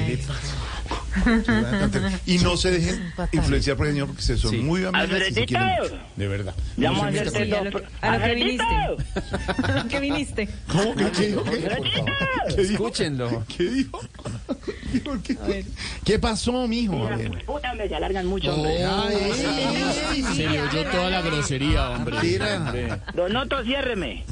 Y 2.25 2.37
no 2.39 2.57
se 2.57 2.71
dejen 2.71 3.13
influenciar 3.31 3.77
por 3.77 3.85
el 3.87 3.93
señor 3.93 4.07
porque 4.07 4.21
se 4.23 4.37
son 4.37 4.51
Sí. 4.51 4.57
muy 4.57 4.83
amigas 4.83 5.03
Alfredito. 5.03 5.45
quieren. 5.45 5.99
De 6.15 6.27
verdad. 6.27 6.55
Llamo 6.77 7.03
a 7.03 7.11
No 7.11 7.11
se 7.13 7.19
hacerte 7.21 7.39
metan 7.45 7.49
Sí, 7.49 7.53
a 7.53 7.63
dos 7.63 7.73
lo 7.73 7.79
que- 7.81 8.07
a 8.07 8.17
lo 8.17 8.23
que 8.25 8.35
viniste. 8.35 8.63
¿A 9.79 9.87
qué 9.87 9.99
viniste? 9.99 10.47
con- 10.67 10.77
¿Cómo? 10.83 10.95
¿Qué, 10.95 11.11
qué 11.11 11.27
dijo? 11.27 11.43
¿Qué? 11.43 11.51
¿Qué 12.55 12.61
dijo? 12.63 12.73
Escúchenlo. 12.73 13.43
¿Qué 13.55 13.63
dijo? 13.63 13.99
¿Qué, 15.23 15.65
¿Qué 16.05 16.19
pasó, 16.19 16.67
mijo? 16.67 17.07
A 17.07 17.15
ver. 17.15 17.45
Puta, 17.45 17.71
hombre, 17.71 17.89
se 17.89 17.95
alargan 17.95 18.27
mucho, 18.27 18.53
hombre. 18.53 18.83
Ay, 18.85 20.23
Se 20.35 20.47
le 20.47 20.61
oyó 20.61 20.85
toda 20.91 21.09
la 21.09 21.21
grosería, 21.21 21.89
hombre. 21.91 22.17
Mira. 22.21 22.57
Hombre. 22.57 22.89
Donoto, 23.13 23.63
ciérreme. 23.63 24.23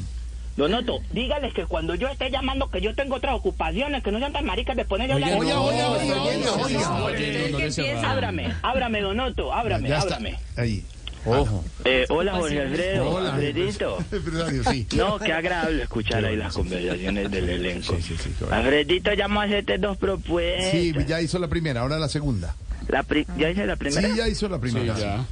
Donoto, 0.58 1.00
dígales 1.12 1.54
que 1.54 1.66
cuando 1.66 1.96
yo 1.96 2.08
esté 2.10 2.30
llamando 2.30 2.70
que 2.70 2.82
yo 2.82 2.94
tengo 2.94 3.16
otras 3.16 3.34
ocupaciones, 3.36 4.04
que 4.04 4.12
no 4.12 4.20
sean 4.20 4.34
tan 4.34 4.46
maricas 4.46 4.76
de 4.76 4.84
ponerle 4.86 5.16
oiga. 5.16 5.30
no, 5.30 5.38
oye, 5.38 5.50
no, 5.54 7.48
no 7.50 7.58
le 7.60 7.72
cerraron. 7.72 8.06
Ábrame, 8.06 8.54
ábrame, 8.62 9.02
Donoto, 9.02 9.54
ábrame, 9.54 9.88
Ya 9.90 10.00
está. 10.00 10.16
ábrame. 10.16 10.38
Ahí. 10.58 10.84
Ojo. 11.26 11.64
Eh, 11.86 12.06
hola, 12.10 12.34
Jorge 12.36 12.62
Alfredo. 12.62 13.10
Hola. 13.10 13.34
Alfredito. 13.36 13.98
Sí. 14.72 14.88
No, 14.96 15.20
qué 15.20 15.34
agradable 15.34 15.84
escuchar 15.84 16.26
ahí 16.26 16.36
las 16.36 16.54
conversaciones 16.54 17.30
del 17.32 17.50
elenco. 17.50 17.96
Sí, 17.96 18.02
sí, 18.02 18.16
sí. 18.22 18.32
Alfredito, 18.50 19.14
ya 19.14 19.28
vamos 19.28 19.44
a 19.44 19.46
hacerte 19.48 19.78
dos 19.78 19.98
propuestas. 19.98 20.72
Sí, 20.72 20.94
ya 21.08 21.22
hizo 21.22 21.38
la 21.40 21.48
primera, 21.48 21.82
ahora 21.82 22.00
la 22.00 22.10
segunda. 22.10 22.56
La 22.88 23.04
pri- 23.04 23.28
¿Ya 23.38 23.50
hice 23.52 23.66
la 23.66 23.76
primera? 23.76 24.08
Sí, 24.10 24.16
ya 24.18 24.28
hizo 24.28 24.50
la 24.50 24.56
Sí, 24.58 24.62
primera. 24.62 24.98
ya. 24.98 25.26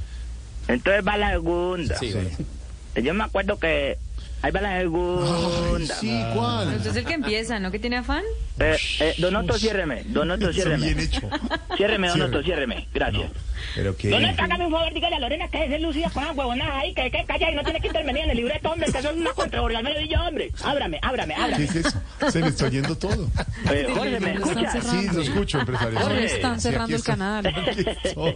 Entonces 0.68 1.06
va 1.06 1.16
la 1.16 1.30
segunda. 1.32 1.98
Sí, 1.98 2.12
Sí. 2.12 3.02
Yo 3.02 3.14
me 3.14 3.24
acuerdo 3.24 3.58
que... 3.58 3.98
Ahí 4.42 4.50
va 4.52 4.60
la 4.62 4.70
Ay, 4.76 4.82
segunda. 4.82 5.94
sí, 5.96 6.08
Pero 6.10 6.34
¿cuál? 6.34 6.68
usted 6.76 6.90
es 6.90 6.96
el 6.96 7.04
que 7.04 7.12
empieza, 7.14 7.58
¿no? 7.60 7.70
¿Que 7.70 7.78
tiene 7.78 7.98
afán? 7.98 8.22
Eh, 8.58 8.76
eh, 9.00 9.14
Donoto, 9.18 9.58
ciérreme. 9.58 10.02
Donoto, 10.06 10.48
Está 10.48 10.68
bien 10.76 10.80
ciérreme. 10.80 11.02
hecho. 11.02 11.30
Ciérreme, 11.76 12.08
Donoto, 12.08 12.30
Cierre. 12.42 12.44
ciérreme. 12.44 12.88
Gracias. 12.94 13.30
Pero 13.74 13.96
que... 13.96 14.08
Donoto, 14.10 14.42
hágame 14.42 14.66
un 14.66 14.72
favor, 14.72 14.92
dígale 14.94 15.16
a 15.16 15.20
Lorena 15.20 15.48
que 15.48 15.64
es 15.74 15.80
lucida 15.80 16.10
con 16.10 16.24
las 16.24 16.36
huevonadas 16.36 16.74
ahí, 16.82 16.94
que, 16.94 17.10
que 17.10 17.24
calla 17.24 17.50
y 17.50 17.54
no 17.54 17.62
tiene 17.62 17.80
que 17.80 17.86
intervenir 17.88 18.24
en 18.24 18.30
el 18.30 18.36
libreto, 18.36 18.70
hombre, 18.70 18.90
que 18.90 18.98
eso 18.98 19.10
es 19.10 19.16
una 19.16 19.30
Jorge 19.32 19.56
Alfredo 19.56 20.00
y 20.00 20.08
yo, 20.08 20.20
hombre. 20.22 20.50
Ábrame, 20.62 20.98
ábrame, 21.02 21.34
¿Qué 21.34 21.40
ábrame. 21.40 21.64
es 21.64 21.76
eso? 21.76 22.02
Se 22.30 22.40
le 22.40 22.48
está 22.48 22.66
oyendo 22.66 22.96
todo. 22.96 23.28
Eh, 23.70 23.86
Jorge, 23.94 24.20
¿me 24.20 24.34
Lo 24.34 24.46
están 24.46 24.64
escuchas? 24.64 24.86
Sí, 24.90 25.08
lo 25.12 25.22
escucho, 25.22 25.58
empresario. 25.60 25.98
Jorge. 26.00 26.20
Le 26.20 26.26
están 26.26 26.60
cerrando 26.60 26.96
el 26.96 27.02
canal. 27.02 27.44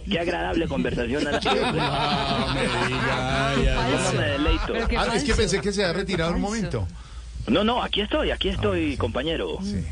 Qué 0.09 0.19
agradable 0.19 0.67
conversación. 0.67 1.27
Ah, 1.27 2.53
me 2.53 2.61
diga, 2.61 3.49
ay, 3.49 3.67
ay, 3.67 3.75
¿Cómo 3.75 4.09
ay. 4.09 4.17
me 4.17 4.23
deleito? 4.29 4.65
Pero 4.67 4.87
qué 4.87 4.97
Ah, 4.97 5.07
es 5.15 5.23
que 5.23 5.33
pensé 5.35 5.61
que 5.61 5.71
se 5.71 5.83
había 5.83 5.93
retirado 5.99 6.33
un 6.33 6.41
momento. 6.41 6.87
No, 7.47 7.63
no, 7.63 7.83
aquí 7.83 8.01
estoy, 8.01 8.31
aquí 8.31 8.49
estoy, 8.49 8.97
compañero. 8.97 9.59
Sí. 9.63 9.85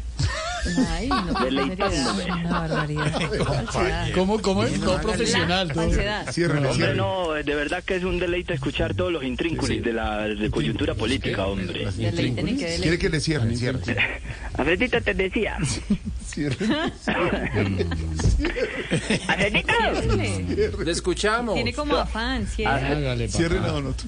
Ay, 0.90 1.10
no, 1.10 1.34
Deleitándome. 1.44 2.24
Una 2.26 2.60
barbaridad. 2.60 3.22
¿Cómo, 4.14 4.42
cómo 4.42 4.64
es? 4.64 4.80
Todo 4.80 5.02
profesional. 5.02 5.72
todo. 5.72 5.84
Hombre, 5.86 6.96
no, 6.96 7.34
de 7.34 7.56
verdad 7.56 7.84
que 7.84 7.96
es 7.96 8.04
un 8.04 8.20
deleite 8.20 8.54
escuchar 8.54 8.94
todos 8.94 9.12
los 9.12 9.24
intrínculos 9.24 9.82
de 9.84 9.94
la 9.94 10.28
de 10.28 10.50
coyuntura 10.50 10.96
política, 10.96 11.46
hombre. 11.48 11.88
Quiere 11.96 12.98
que 12.98 13.10
le 13.10 13.20
cierren, 13.20 13.58
cierre. 13.58 13.80
Alfredito 14.56 15.02
te 15.02 15.14
decía. 15.14 15.58
Cierre. 16.26 16.56
Alfredito. 19.28 19.74
Le 20.84 20.92
escuchamos. 20.92 21.56
Tiene 21.56 21.74
como 21.74 21.96
afán. 21.98 22.48
Cierre 22.48 23.02
la 23.02 23.16
Donoto. 23.72 24.04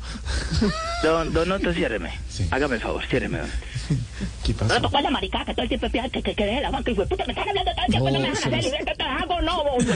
Don, 1.03 1.33
Donoto, 1.33 1.73
ciérreme. 1.73 2.11
Hágame 2.51 2.75
el 2.75 2.81
favor, 2.81 3.05
ciérreme. 3.05 3.39
don. 3.39 3.49
¿Qué 4.43 4.53
No 4.53 4.57
pasó? 4.67 4.81
tocó 4.81 4.99
la 5.01 5.09
maricada 5.11 5.45
que 5.45 5.53
todo 5.53 5.63
el 5.63 5.69
tiempo 5.69 5.87
que, 5.89 6.09
que, 6.21 6.35
que 6.35 6.45
deje 6.45 6.61
la 6.61 6.69
banca 6.71 6.91
y 6.91 6.95
fue 6.95 7.07
puta, 7.07 7.25
me 7.25 7.33
están 7.33 7.49
hablando 7.49 7.71
todo 7.71 7.85
el 7.85 7.91
tiempo, 7.91 8.09
no, 8.09 8.13
No, 8.15 8.19
me 8.19 8.29
dejan 8.29 8.53
hacer 8.53 8.63
libreto, 8.63 8.91
entonces 8.91 9.23
hago 9.23 9.41
no, 9.41 9.63
vos, 9.63 9.85
no 9.85 9.93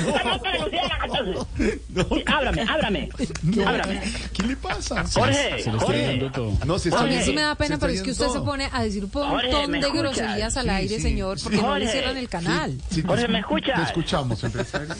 te 2.05 2.23
ábrame, 2.25 2.61
ábrame, 2.69 3.09
ábrame. 3.65 4.01
¿Qué 4.33 4.43
le 4.43 4.55
pasa? 4.55 5.03
Jorge, 5.13 5.63
Se 5.63 5.71
Jorge. 5.71 6.29
todo. 6.33 6.53
No, 6.65 6.79
se 6.79 6.89
está 6.89 6.99
Jorge, 7.01 7.15
A 7.15 7.19
mí 7.19 7.23
yendo- 7.23 7.25
sí 7.25 7.33
me 7.33 7.41
da 7.41 7.55
pena, 7.55 7.77
pero 7.77 7.93
es 7.93 8.01
que 8.01 8.11
usted 8.11 8.27
se 8.29 8.39
pone 8.41 8.69
a 8.71 8.83
decir 8.83 9.03
un 9.05 9.11
montón 9.13 9.71
¿me 9.71 9.79
de 9.79 9.91
groserías 9.91 10.57
al 10.57 10.69
aire, 10.69 10.95
sí. 10.97 11.01
señor, 11.01 11.37
porque 11.41 11.61
no 11.61 11.77
le 11.77 11.87
cierran 11.87 12.17
el 12.17 12.29
canal. 12.29 12.77
Sí, 12.91 13.01
Jorge, 13.05 13.27
¿me 13.27 13.33
Te 13.35 13.39
escuchas? 13.39 13.87
escuchamos, 13.87 14.43
empresario. 14.43 14.89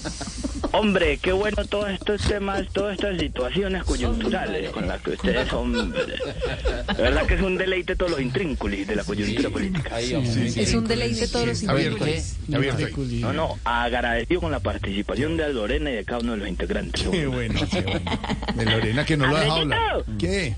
Hombre, 0.72 1.18
qué 1.18 1.32
bueno 1.32 1.66
todos 1.66 1.90
estos 1.90 2.22
temas, 2.22 2.68
todas 2.72 2.94
estas 2.94 3.20
situaciones 3.20 3.84
coyunturales 3.84 4.70
con 4.70 4.88
las 4.88 5.02
que 5.02 5.12
ustedes 5.12 5.48
son. 5.48 5.92
De 5.92 6.94
verdad 6.98 7.26
que 7.26 7.34
es 7.36 7.42
un 7.42 7.58
deleite 7.58 7.96
todos 7.96 8.12
los 8.12 8.22
intrínculos 8.22 8.86
de 8.86 8.96
la 8.96 9.04
coyuntura 9.04 9.50
política. 9.50 9.96
Ahí. 9.96 10.14
Es 10.56 10.74
un 10.74 10.88
deleite 10.88 11.28
todos 11.28 11.48
los 11.48 11.68
Abierto 11.68 11.98
ingredientes. 11.98 12.38
Abierto 12.54 13.02
ahí. 13.02 13.20
No, 13.22 13.34
no, 13.34 13.60
agradecido 13.64 14.42
con 14.42 14.52
la 14.52 14.60
participación 14.60 15.38
de 15.38 15.52
Lorena 15.54 15.92
y 15.92 15.96
de 15.96 16.06
cada 16.06 16.20
uno 16.20 16.34
de 16.34 16.38
los 16.38 16.48
integrantes. 16.48 17.02
Qué 17.10 17.26
bueno, 17.26 17.60
qué 17.72 17.82
bueno. 17.82 18.20
De 18.56 18.66
Lorena 18.66 19.06
que 19.06 19.18
no 19.18 19.28
lo 19.28 19.38
ha 19.38 19.40
dejado 19.40 19.62
hablar. 19.62 20.06
¿Qué? 20.20 20.56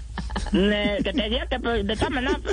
Que 0.51 1.11
te 1.13 1.21
decía 1.21 1.47
que 1.47 1.59
pues, 1.59 1.85
de 1.87 1.95
todas 1.95 2.11
maneras, 2.11 2.37
no. 2.43 2.51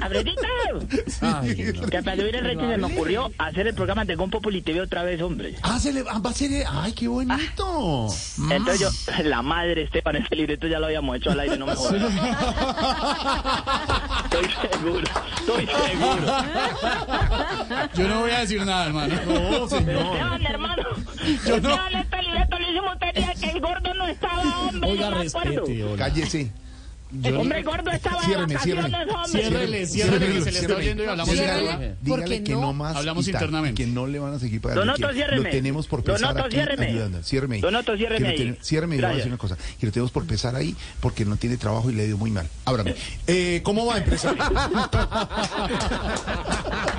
Que 1.89 2.03
para 2.03 2.17
subir 2.17 2.37
el 2.37 2.45
rating 2.45 2.69
se 2.69 2.77
me 2.77 2.87
ocurrió 2.87 3.31
hacer 3.39 3.67
el 3.67 3.75
programa 3.75 4.05
de 4.05 4.15
Gon 4.15 4.31
Populi 4.31 4.63
TV 4.63 4.81
otra 4.81 5.03
vez, 5.03 5.21
hombre. 5.21 5.55
Ah, 5.63 5.79
se 5.79 5.93
le, 5.93 6.05
ah, 6.09 6.19
va 6.19 6.31
a 6.31 6.33
ser. 6.35 6.65
Ay, 6.71 6.93
qué 6.93 7.09
bonito. 7.09 8.09
Mm. 8.37 8.53
Entonces 8.53 8.81
yo, 8.81 9.23
la 9.25 9.43
madre 9.43 9.83
Esteban, 9.83 10.17
ese 10.17 10.37
libreto 10.37 10.67
ya 10.67 10.79
lo 10.79 10.87
habíamos 10.87 11.17
hecho 11.17 11.31
al 11.31 11.41
aire, 11.41 11.59
no 11.59 11.67
me 11.67 11.75
jodas. 11.75 12.03
Estoy 14.25 14.47
seguro, 14.71 15.05
estoy 15.39 15.67
seguro. 15.67 16.27
Yo 17.95 18.09
no 18.09 18.21
voy 18.21 18.31
a 18.31 18.41
decir 18.41 18.65
nada, 18.65 18.87
hermano. 18.87 19.15
No, 19.27 19.69
señor. 19.69 19.89
Esteban, 20.07 20.47
hermano, 20.47 20.83
Yo 21.47 21.61
no. 21.61 21.71
Esteban, 21.71 21.95
este 21.97 22.23
libreto 22.23 22.59
lo 22.59 22.71
hicimos 22.71 22.93
usted 22.95 23.15
día 23.15 23.35
que 23.35 23.51
el 23.51 23.61
gordo 23.61 23.95
no 23.95 24.07
estaba, 24.07 24.61
hombre, 24.61 24.91
Oiga, 24.91 25.11
no 25.11 25.19
me 25.19 25.27
acuerdo. 25.27 25.67
respete. 25.67 25.97
Cállese. 25.97 26.53
El 27.25 27.37
hombre 27.39 27.63
gordo 27.63 27.91
estaba 27.91 28.21
de 28.21 28.27
Ciérreme, 28.27 28.53
vacaciones, 28.55 28.85
hombre. 28.85 29.07
Ciérrele, 29.41 29.87
ciérrele, 29.87 30.27
que 30.27 30.33
se 30.33 30.39
le 30.53 30.59
está 30.59 30.61
Ciérrele. 30.61 30.75
oyendo 30.77 31.05
y 31.05 31.07
hablamos 31.07 31.35
Ciérrele. 31.35 31.61
internamente. 31.63 31.97
Dígale 32.03 32.43
que 32.43 32.53
no- 32.53 32.61
no 32.61 32.73
más. 32.75 32.97
Hablamos 32.97 33.27
y 33.27 33.31
internamente. 33.31 33.83
Que 33.83 33.89
no 33.91 34.07
le 34.07 34.19
van 34.19 34.35
a 34.35 34.39
seguir 34.39 34.61
pagando. 34.61 34.83
Donato, 34.83 35.09
que 35.09 35.15
ciérreme. 35.15 35.43
Lo 35.45 35.51
tenemos 35.51 35.87
por 35.87 36.05
pesar 36.05 36.21
Donato, 36.21 36.45
aquí 36.47 36.57
ciérreme. 36.57 36.87
ayudando. 36.87 37.23
Ciérreme 37.23 37.55
ahí. 37.57 37.61
Donato, 37.63 37.97
ciérreme 37.97 38.19
Que 38.19 38.25
lo 38.25 38.31
ahí. 38.31 38.37
ten- 38.55 38.59
Ciérreme 38.63 38.97
y 38.97 38.99
le 38.99 39.07
voy 39.07 39.13
a 39.13 39.17
decir 39.17 39.31
una 39.33 39.39
cosa. 39.39 39.57
Que 39.81 39.87
lo 39.87 39.93
tenemos 39.93 40.11
por 40.11 40.27
pesar 40.27 40.55
ahí 40.55 40.77
porque 41.01 41.25
no 41.25 41.37
tiene 41.37 41.57
trabajo 41.57 41.89
y 41.91 41.95
le 41.95 42.03
ha 42.03 42.07
ido 42.07 42.19
muy 42.19 42.31
mal. 42.31 42.47
Ábrame. 42.67 42.95
Eh, 43.27 43.61
¿Cómo 43.63 43.87
va, 43.87 43.97
empresario? 43.99 44.43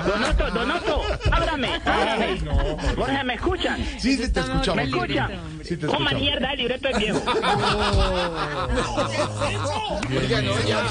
Donato, 0.06 0.50
Donato, 0.50 1.02
ábrame, 1.30 1.68
ábrame. 1.84 2.40
Jorge, 2.96 3.24
¿me 3.24 3.34
escuchan? 3.34 3.84
Sí, 3.98 4.16
sí, 4.16 4.28
te 4.32 4.40
escuchamos. 4.40 4.76
¿Me 4.76 4.82
escuchan? 4.84 5.30
Sí, 5.64 5.76
te 5.76 5.86
Coma 5.86 6.12
mierda, 6.12 6.52
el 6.52 6.58
libreto 6.58 6.88
es 6.88 6.98
viejo. 6.98 7.20
Oiga, 10.08 10.42
no, 10.42 10.52
ya. 10.66 10.86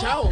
Chao. 0.00 0.30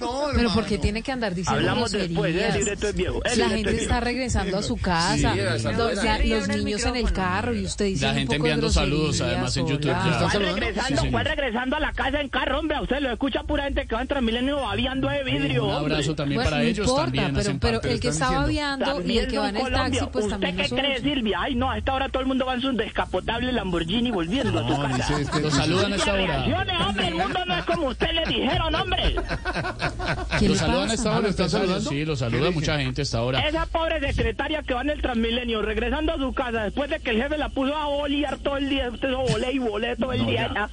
No, 0.00 0.22
Pero 0.34 0.50
porque 0.52 0.78
tiene 0.78 1.02
que 1.02 1.12
andar 1.12 1.34
diciendo 1.34 1.58
Hablamos 1.58 1.92
después, 1.92 2.30
el 2.30 2.36
groserías. 2.40 2.56
libreto 2.56 2.88
es 2.88 2.94
viejo. 2.94 3.22
el 3.24 3.38
La 3.38 3.48
gente 3.48 3.70
es 3.74 3.82
está 3.82 4.00
regresando 4.00 4.58
a 4.58 4.62
su 4.62 4.76
casa, 4.76 5.34
los, 5.34 6.48
niños 6.48 6.84
en 6.84 6.96
el 6.96 7.12
carro 7.12 7.54
y 7.54 7.64
usted 7.64 7.86
dice 7.86 8.06
La 8.06 8.14
gente 8.14 8.36
enviando 8.36 8.70
saludos, 8.70 9.20
además, 9.20 9.56
en 9.56 9.66
YouTube, 9.66 9.90
hola. 9.90 10.04
ya. 10.04 10.26
¿Están 10.26 10.30
¿Cuál 10.42 10.54
regresando? 10.54 11.02
¿Cuál 11.10 11.24
regresando 11.26 11.76
a 11.76 11.80
la 11.80 11.92
casa 11.92 12.20
en 12.20 12.28
carro, 12.28 12.58
hombre? 12.60 12.76
A 12.76 12.82
usted 12.82 13.00
lo 13.00 13.10
escucha 13.12 13.42
pura 13.42 13.64
gente 13.64 13.86
que 13.86 13.94
va 13.94 14.02
en 14.02 14.08
Transmilenio 14.08 14.56
babiando 14.60 15.08
de 15.08 15.24
vidrio, 15.24 15.64
Un 15.66 15.72
abrazo 15.74 16.14
también 16.14 16.42
para 16.42 16.58
no 16.58 16.62
ellos 16.62 16.86
importa, 16.86 17.04
también. 17.04 17.26
pero, 17.28 17.40
hacen 17.40 17.58
pero 17.58 17.80
parte. 17.80 17.92
el 17.92 18.00
que 18.00 18.08
está 18.08 18.30
babeando 18.30 19.02
y 19.04 19.18
el 19.18 19.28
que 19.28 19.38
va 19.38 19.48
en 19.48 19.56
el 19.56 19.62
Colombia. 19.62 20.00
taxi, 20.00 20.10
pues 20.12 20.24
¿Usted 20.24 20.30
también 20.34 20.56
qué 20.56 20.62
nosotros. 20.62 20.86
cree, 20.86 21.00
Silvia? 21.00 21.38
Ay, 21.40 21.54
no, 21.54 21.70
a 21.70 21.78
esta 21.78 21.94
hora 21.94 22.08
todo 22.08 22.20
el 22.22 22.28
mundo 22.28 22.46
va 22.46 22.54
en 22.54 22.60
su 22.60 22.72
descapotable 22.72 23.52
Lamborghini 23.52 24.10
volviendo 24.10 24.58
a 24.60 24.68
su 24.68 24.80
casa. 24.82 25.20
este. 25.20 25.40
Los 25.40 25.52
dice- 25.52 25.56
saludan 25.56 25.92
a 25.92 25.96
esta 25.96 26.12
hora. 26.12 26.44
Hombre, 26.88 27.08
el 27.08 27.14
mundo 27.14 27.44
no 27.46 27.54
es 27.58 27.64
como 27.64 27.88
usted 27.88 28.12
le 28.12 28.24
dijeron, 28.26 28.74
hombre. 28.74 29.16
¿Qué 30.38 30.48
Los 30.48 30.56
le 30.60 30.66
saludan 30.66 30.90
a 30.90 30.94
esta 30.94 31.10
hora. 31.10 31.20
¿lo 31.20 31.28
están 31.28 31.50
saludando? 31.50 31.90
Sí, 31.90 32.04
los 32.04 32.18
¿Qué 32.18 32.30
saluda 32.30 32.50
mucha 32.50 32.78
gente 32.78 33.00
a 33.00 33.04
esta 33.04 33.22
hora. 33.22 33.40
Esa 33.40 33.66
pobre 33.66 34.00
secretaria 34.00 34.62
que 34.62 34.74
va 34.74 34.82
en 34.82 34.90
el 34.90 35.02
Transmilenio, 35.02 35.62
regresando 35.62 36.12
a 36.12 36.18
su 36.18 36.32
casa, 36.32 36.64
después 36.64 36.90
de 36.90 37.00
que 37.00 37.10
el 37.10 37.22
jefe 37.22 37.38
la 37.38 37.48
puso 37.48 37.76
a 37.76 37.86
bolear 37.86 38.38
todo 38.38 38.56
el 38.56 38.68
día, 38.68 38.90
usted 38.90 39.08
lo 39.10 39.20
volé 39.20 39.52
y 39.52 39.58
volé 39.58 39.96
todo 39.96 40.12
el 40.12 40.26
día 40.26 40.50
ya. 40.54 40.70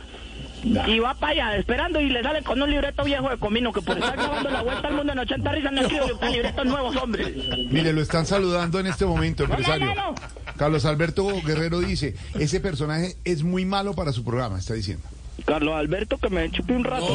Y 0.87 0.99
va 0.99 1.13
para 1.13 1.33
allá, 1.33 1.57
esperando 1.57 1.99
y 1.99 2.09
le 2.09 2.23
sale 2.23 2.41
con 2.41 2.61
un 2.61 2.69
libreto 2.69 3.03
viejo 3.03 3.29
de 3.29 3.37
comino, 3.37 3.73
que 3.73 3.81
por 3.81 3.97
estar 3.97 4.15
grabando 4.15 4.49
la 4.49 4.61
vuelta 4.61 4.87
al 4.87 4.93
mundo 4.93 5.11
en 5.11 5.19
80 5.19 5.51
risas 5.51 5.71
no 5.73 5.81
escribe 5.81 6.05
libretos 6.31 6.65
nuevos, 6.65 6.95
hombre. 6.95 7.33
Mire, 7.69 7.91
lo 7.91 8.01
están 8.01 8.25
saludando 8.25 8.79
en 8.79 8.87
este 8.87 9.05
momento, 9.05 9.43
empresario. 9.43 9.93
no, 9.93 10.11
no. 10.11 10.15
Carlos 10.57 10.85
Alberto 10.85 11.27
Guerrero 11.45 11.79
dice, 11.79 12.15
ese 12.39 12.59
personaje 12.61 13.17
es 13.25 13.43
muy 13.43 13.65
malo 13.65 13.93
para 13.93 14.13
su 14.13 14.23
programa, 14.23 14.59
está 14.59 14.73
diciendo. 14.73 15.03
Carlos 15.45 15.75
Alberto, 15.75 16.17
que 16.17 16.29
me 16.29 16.49
chupe 16.51 16.73
un 16.73 16.83
rato. 16.83 17.07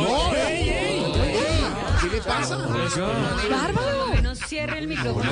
¿Qué 2.00 2.06
le 2.10 2.20
pasa? 2.22 2.56
¡Bárbaro! 2.58 4.08
Menos 4.14 4.38
cierre 4.40 4.78
el 4.78 4.88
micrófono. 4.88 5.24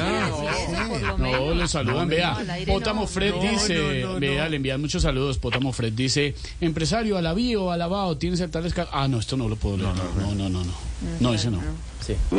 No, 1.19 1.55
le 1.55 1.69
saludan, 1.69 2.09
vea. 2.09 2.37
Pótamo 2.67 3.03
no. 3.03 3.07
Fred 3.07 3.35
No, 3.35 3.41
dice, 3.43 4.01
no, 4.03 4.15
no, 4.15 4.21
vea, 4.21 4.45
no. 4.45 4.51
le 4.51 4.57
envían 4.57 4.81
muchos 4.81 5.03
saludos. 5.03 5.39
Pótamo 5.39 5.73
Fred 5.73 5.93
dice, 5.93 6.35
empresario, 6.61 7.17
alabío, 7.19 7.71
alabado, 7.71 8.17
tienes 8.17 8.41
el 8.41 8.51
tales 8.51 8.73
ca- 8.75 8.89
Ah, 8.93 9.07
no, 9.09 9.19
esto 9.19 9.37
no 9.37 9.49
lo 9.49 9.57
puedo 9.57 9.77
leer. 9.77 9.91
No, 10.19 10.35
no, 10.35 10.49
no, 10.49 10.65
no. 10.65 10.73
No, 11.21 11.35
ese 11.35 11.51
no. 11.51 11.61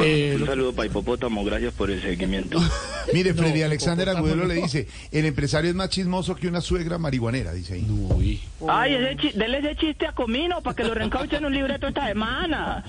Eh, 0.02 0.32
Un 0.36 0.42
lo- 0.42 0.46
saludo 0.46 0.74
para 0.74 0.86
Hipopótamo, 0.86 1.44
gracias 1.44 1.74
por 1.74 1.92
el 1.92 2.02
seguimiento. 2.02 2.58
Mire, 3.14 3.34
Freddy 3.34 3.64
Alexander 3.64 4.08
Agudelo 4.10 4.46
le 4.46 4.54
dice, 4.56 4.88
el 5.12 5.26
empresario 5.26 5.70
es 5.70 5.76
más 5.76 5.90
chismoso 5.90 6.36
que 6.36 6.48
una 6.48 6.62
suegra 6.62 6.98
marihuanera, 6.98 7.52
dice 7.52 7.74
ahí. 7.74 7.86
Uy. 7.90 8.40
Ay, 8.68 8.94
ese 8.96 9.18
chi- 9.18 9.32
dele 9.38 9.60
ese 9.60 9.76
chiste 9.76 10.08
a 10.08 10.14
Comino 10.14 10.62
para 10.62 10.74
que 10.76 10.86
lo 10.86 10.94
reencauche 10.94 11.36
en 11.36 11.46
un 11.46 11.54
libreto 11.54 11.88
esta 11.88 12.08
semana. 12.08 12.86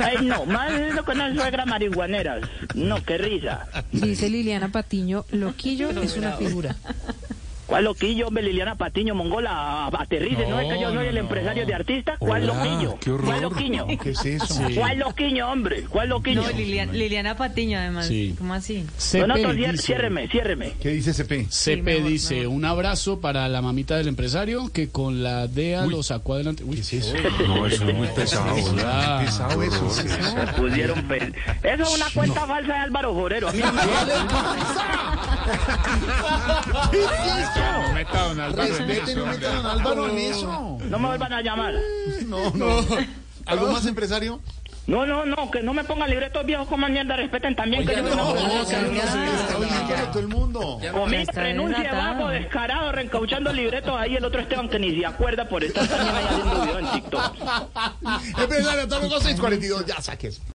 Ay, 0.00 0.16
no, 0.26 0.44
más 0.44 0.72
eso 0.72 1.04
con 1.04 1.14
una 1.20 1.32
suegra 1.34 1.64
marihuanera. 1.66 2.40
No, 2.74 3.02
qué 3.04 3.16
risa. 3.18 3.66
Dice 3.92 4.28
Liliana 4.28 4.70
Patiño, 4.72 5.24
Loquillo 5.30 5.90
es 6.02 6.16
una 6.16 6.32
figura. 6.32 6.74
¿Cuál 7.68 7.84
loquillo, 7.84 8.28
hombre, 8.28 8.42
Liliana 8.42 8.76
Patiño, 8.76 9.14
mongola? 9.14 9.88
Aterrice, 9.88 10.46
¿no, 10.46 10.58
es 10.58 10.72
que 10.72 10.80
yo 10.80 10.90
soy 10.90 11.06
el 11.06 11.18
empresario 11.18 11.66
de 11.66 11.74
artistas? 11.74 12.16
¿Cuál 12.18 12.46
loquillo? 12.46 12.98
¿Cuál 13.22 13.42
loquiño? 13.42 13.86
¿Qué 14.02 14.10
es 14.10 14.24
eso? 14.24 14.46
Sí. 14.58 14.74
¿Cuál 14.74 14.98
loquiño, 14.98 15.52
hombre? 15.52 15.84
¿Cuál 15.84 16.08
loquiño? 16.08 16.42
No, 16.42 16.50
Liliana, 16.50 16.92
Liliana 16.92 17.36
Patiño, 17.36 17.78
además. 17.78 18.06
Sí. 18.06 18.34
¿Cómo 18.38 18.54
así? 18.54 18.84
Donato, 19.12 19.52
ciérreme, 19.76 20.26
ciérreme. 20.28 20.72
¿Qué 20.80 20.88
dice 20.88 21.12
CP? 21.12 21.46
CP 21.50 22.02
dice, 22.02 22.46
un 22.46 22.64
abrazo 22.64 23.20
para 23.20 23.48
la 23.48 23.60
mamita 23.60 23.96
del 23.96 24.08
empresario 24.08 24.70
que 24.72 24.88
con 24.88 25.22
la 25.22 25.46
DEA 25.46 25.86
lo 25.86 26.02
sacó 26.02 26.34
adelante. 26.34 26.64
Uy, 26.64 26.76
¿Qué 26.76 26.80
es 26.80 26.92
eso? 26.94 27.14
No, 27.46 27.66
eso 27.66 27.84
es 27.88 27.94
muy 27.94 28.08
pesado. 28.08 28.54
Pesado 28.54 29.62
eso. 29.62 29.92
pusieron 30.56 30.98
Eso 31.62 31.82
es 31.82 31.94
una 31.94 32.06
cuenta 32.14 32.46
falsa 32.46 32.72
de 32.72 32.78
Álvaro 32.78 33.14
Forero. 33.14 33.48
A 33.48 33.52
mí 33.52 33.60
no 33.60 33.72
me 33.72 33.82
No 37.82 37.92
meta 37.94 38.20
a 38.20 38.28
don 38.28 38.40
Álvaro 38.40 38.76
en 38.76 38.88
Respeten, 38.88 39.08
eso, 39.08 39.26
no 39.26 39.30
a 39.30 39.36
don 39.36 39.66
Álvaro 39.66 40.08
en 40.08 40.18
eso. 40.18 40.78
No 40.84 40.98
me 40.98 41.08
vuelvan 41.08 41.32
a 41.32 41.42
llamar. 41.42 41.74
No, 42.26 42.50
no. 42.50 42.84
¿Algo 43.46 43.72
más, 43.72 43.86
empresario? 43.86 44.40
No, 44.88 45.04
no, 45.04 45.26
no, 45.26 45.50
que 45.50 45.62
no 45.62 45.74
me 45.74 45.84
pongan 45.84 46.08
libretos 46.08 46.46
viejos 46.46 46.66
como 46.66 46.88
mierda, 46.88 47.14
respeten 47.14 47.54
también 47.54 47.86
que 47.86 47.94
yo 47.94 48.02
No, 48.02 48.34
no 48.34 48.64
se 48.64 48.74
está 48.74 49.58
oyéndolo 49.58 50.08
todo 50.10 50.20
el 50.20 50.28
mundo. 50.28 50.80
Renuncia 51.34 51.78
desatado. 51.78 52.14
vago, 52.14 52.28
descarado, 52.30 52.92
reencauchando 52.92 53.52
libretos 53.52 53.94
ahí 53.98 54.16
el 54.16 54.24
otro 54.24 54.40
Esteban 54.40 54.66
que 54.70 54.78
ni 54.78 54.98
se 54.98 55.04
acuerda 55.04 55.46
por 55.46 55.62
estar 55.62 55.86
también 55.86 56.16
ahí 56.16 56.24
haciendo 56.24 56.62
video 56.62 56.78
en 56.78 56.90
TikTok. 56.90 57.34
Empresario, 58.38 58.82
estamos 58.84 59.08
con 59.10 59.20
642, 59.20 59.84
ya 59.84 60.00
saques. 60.00 60.40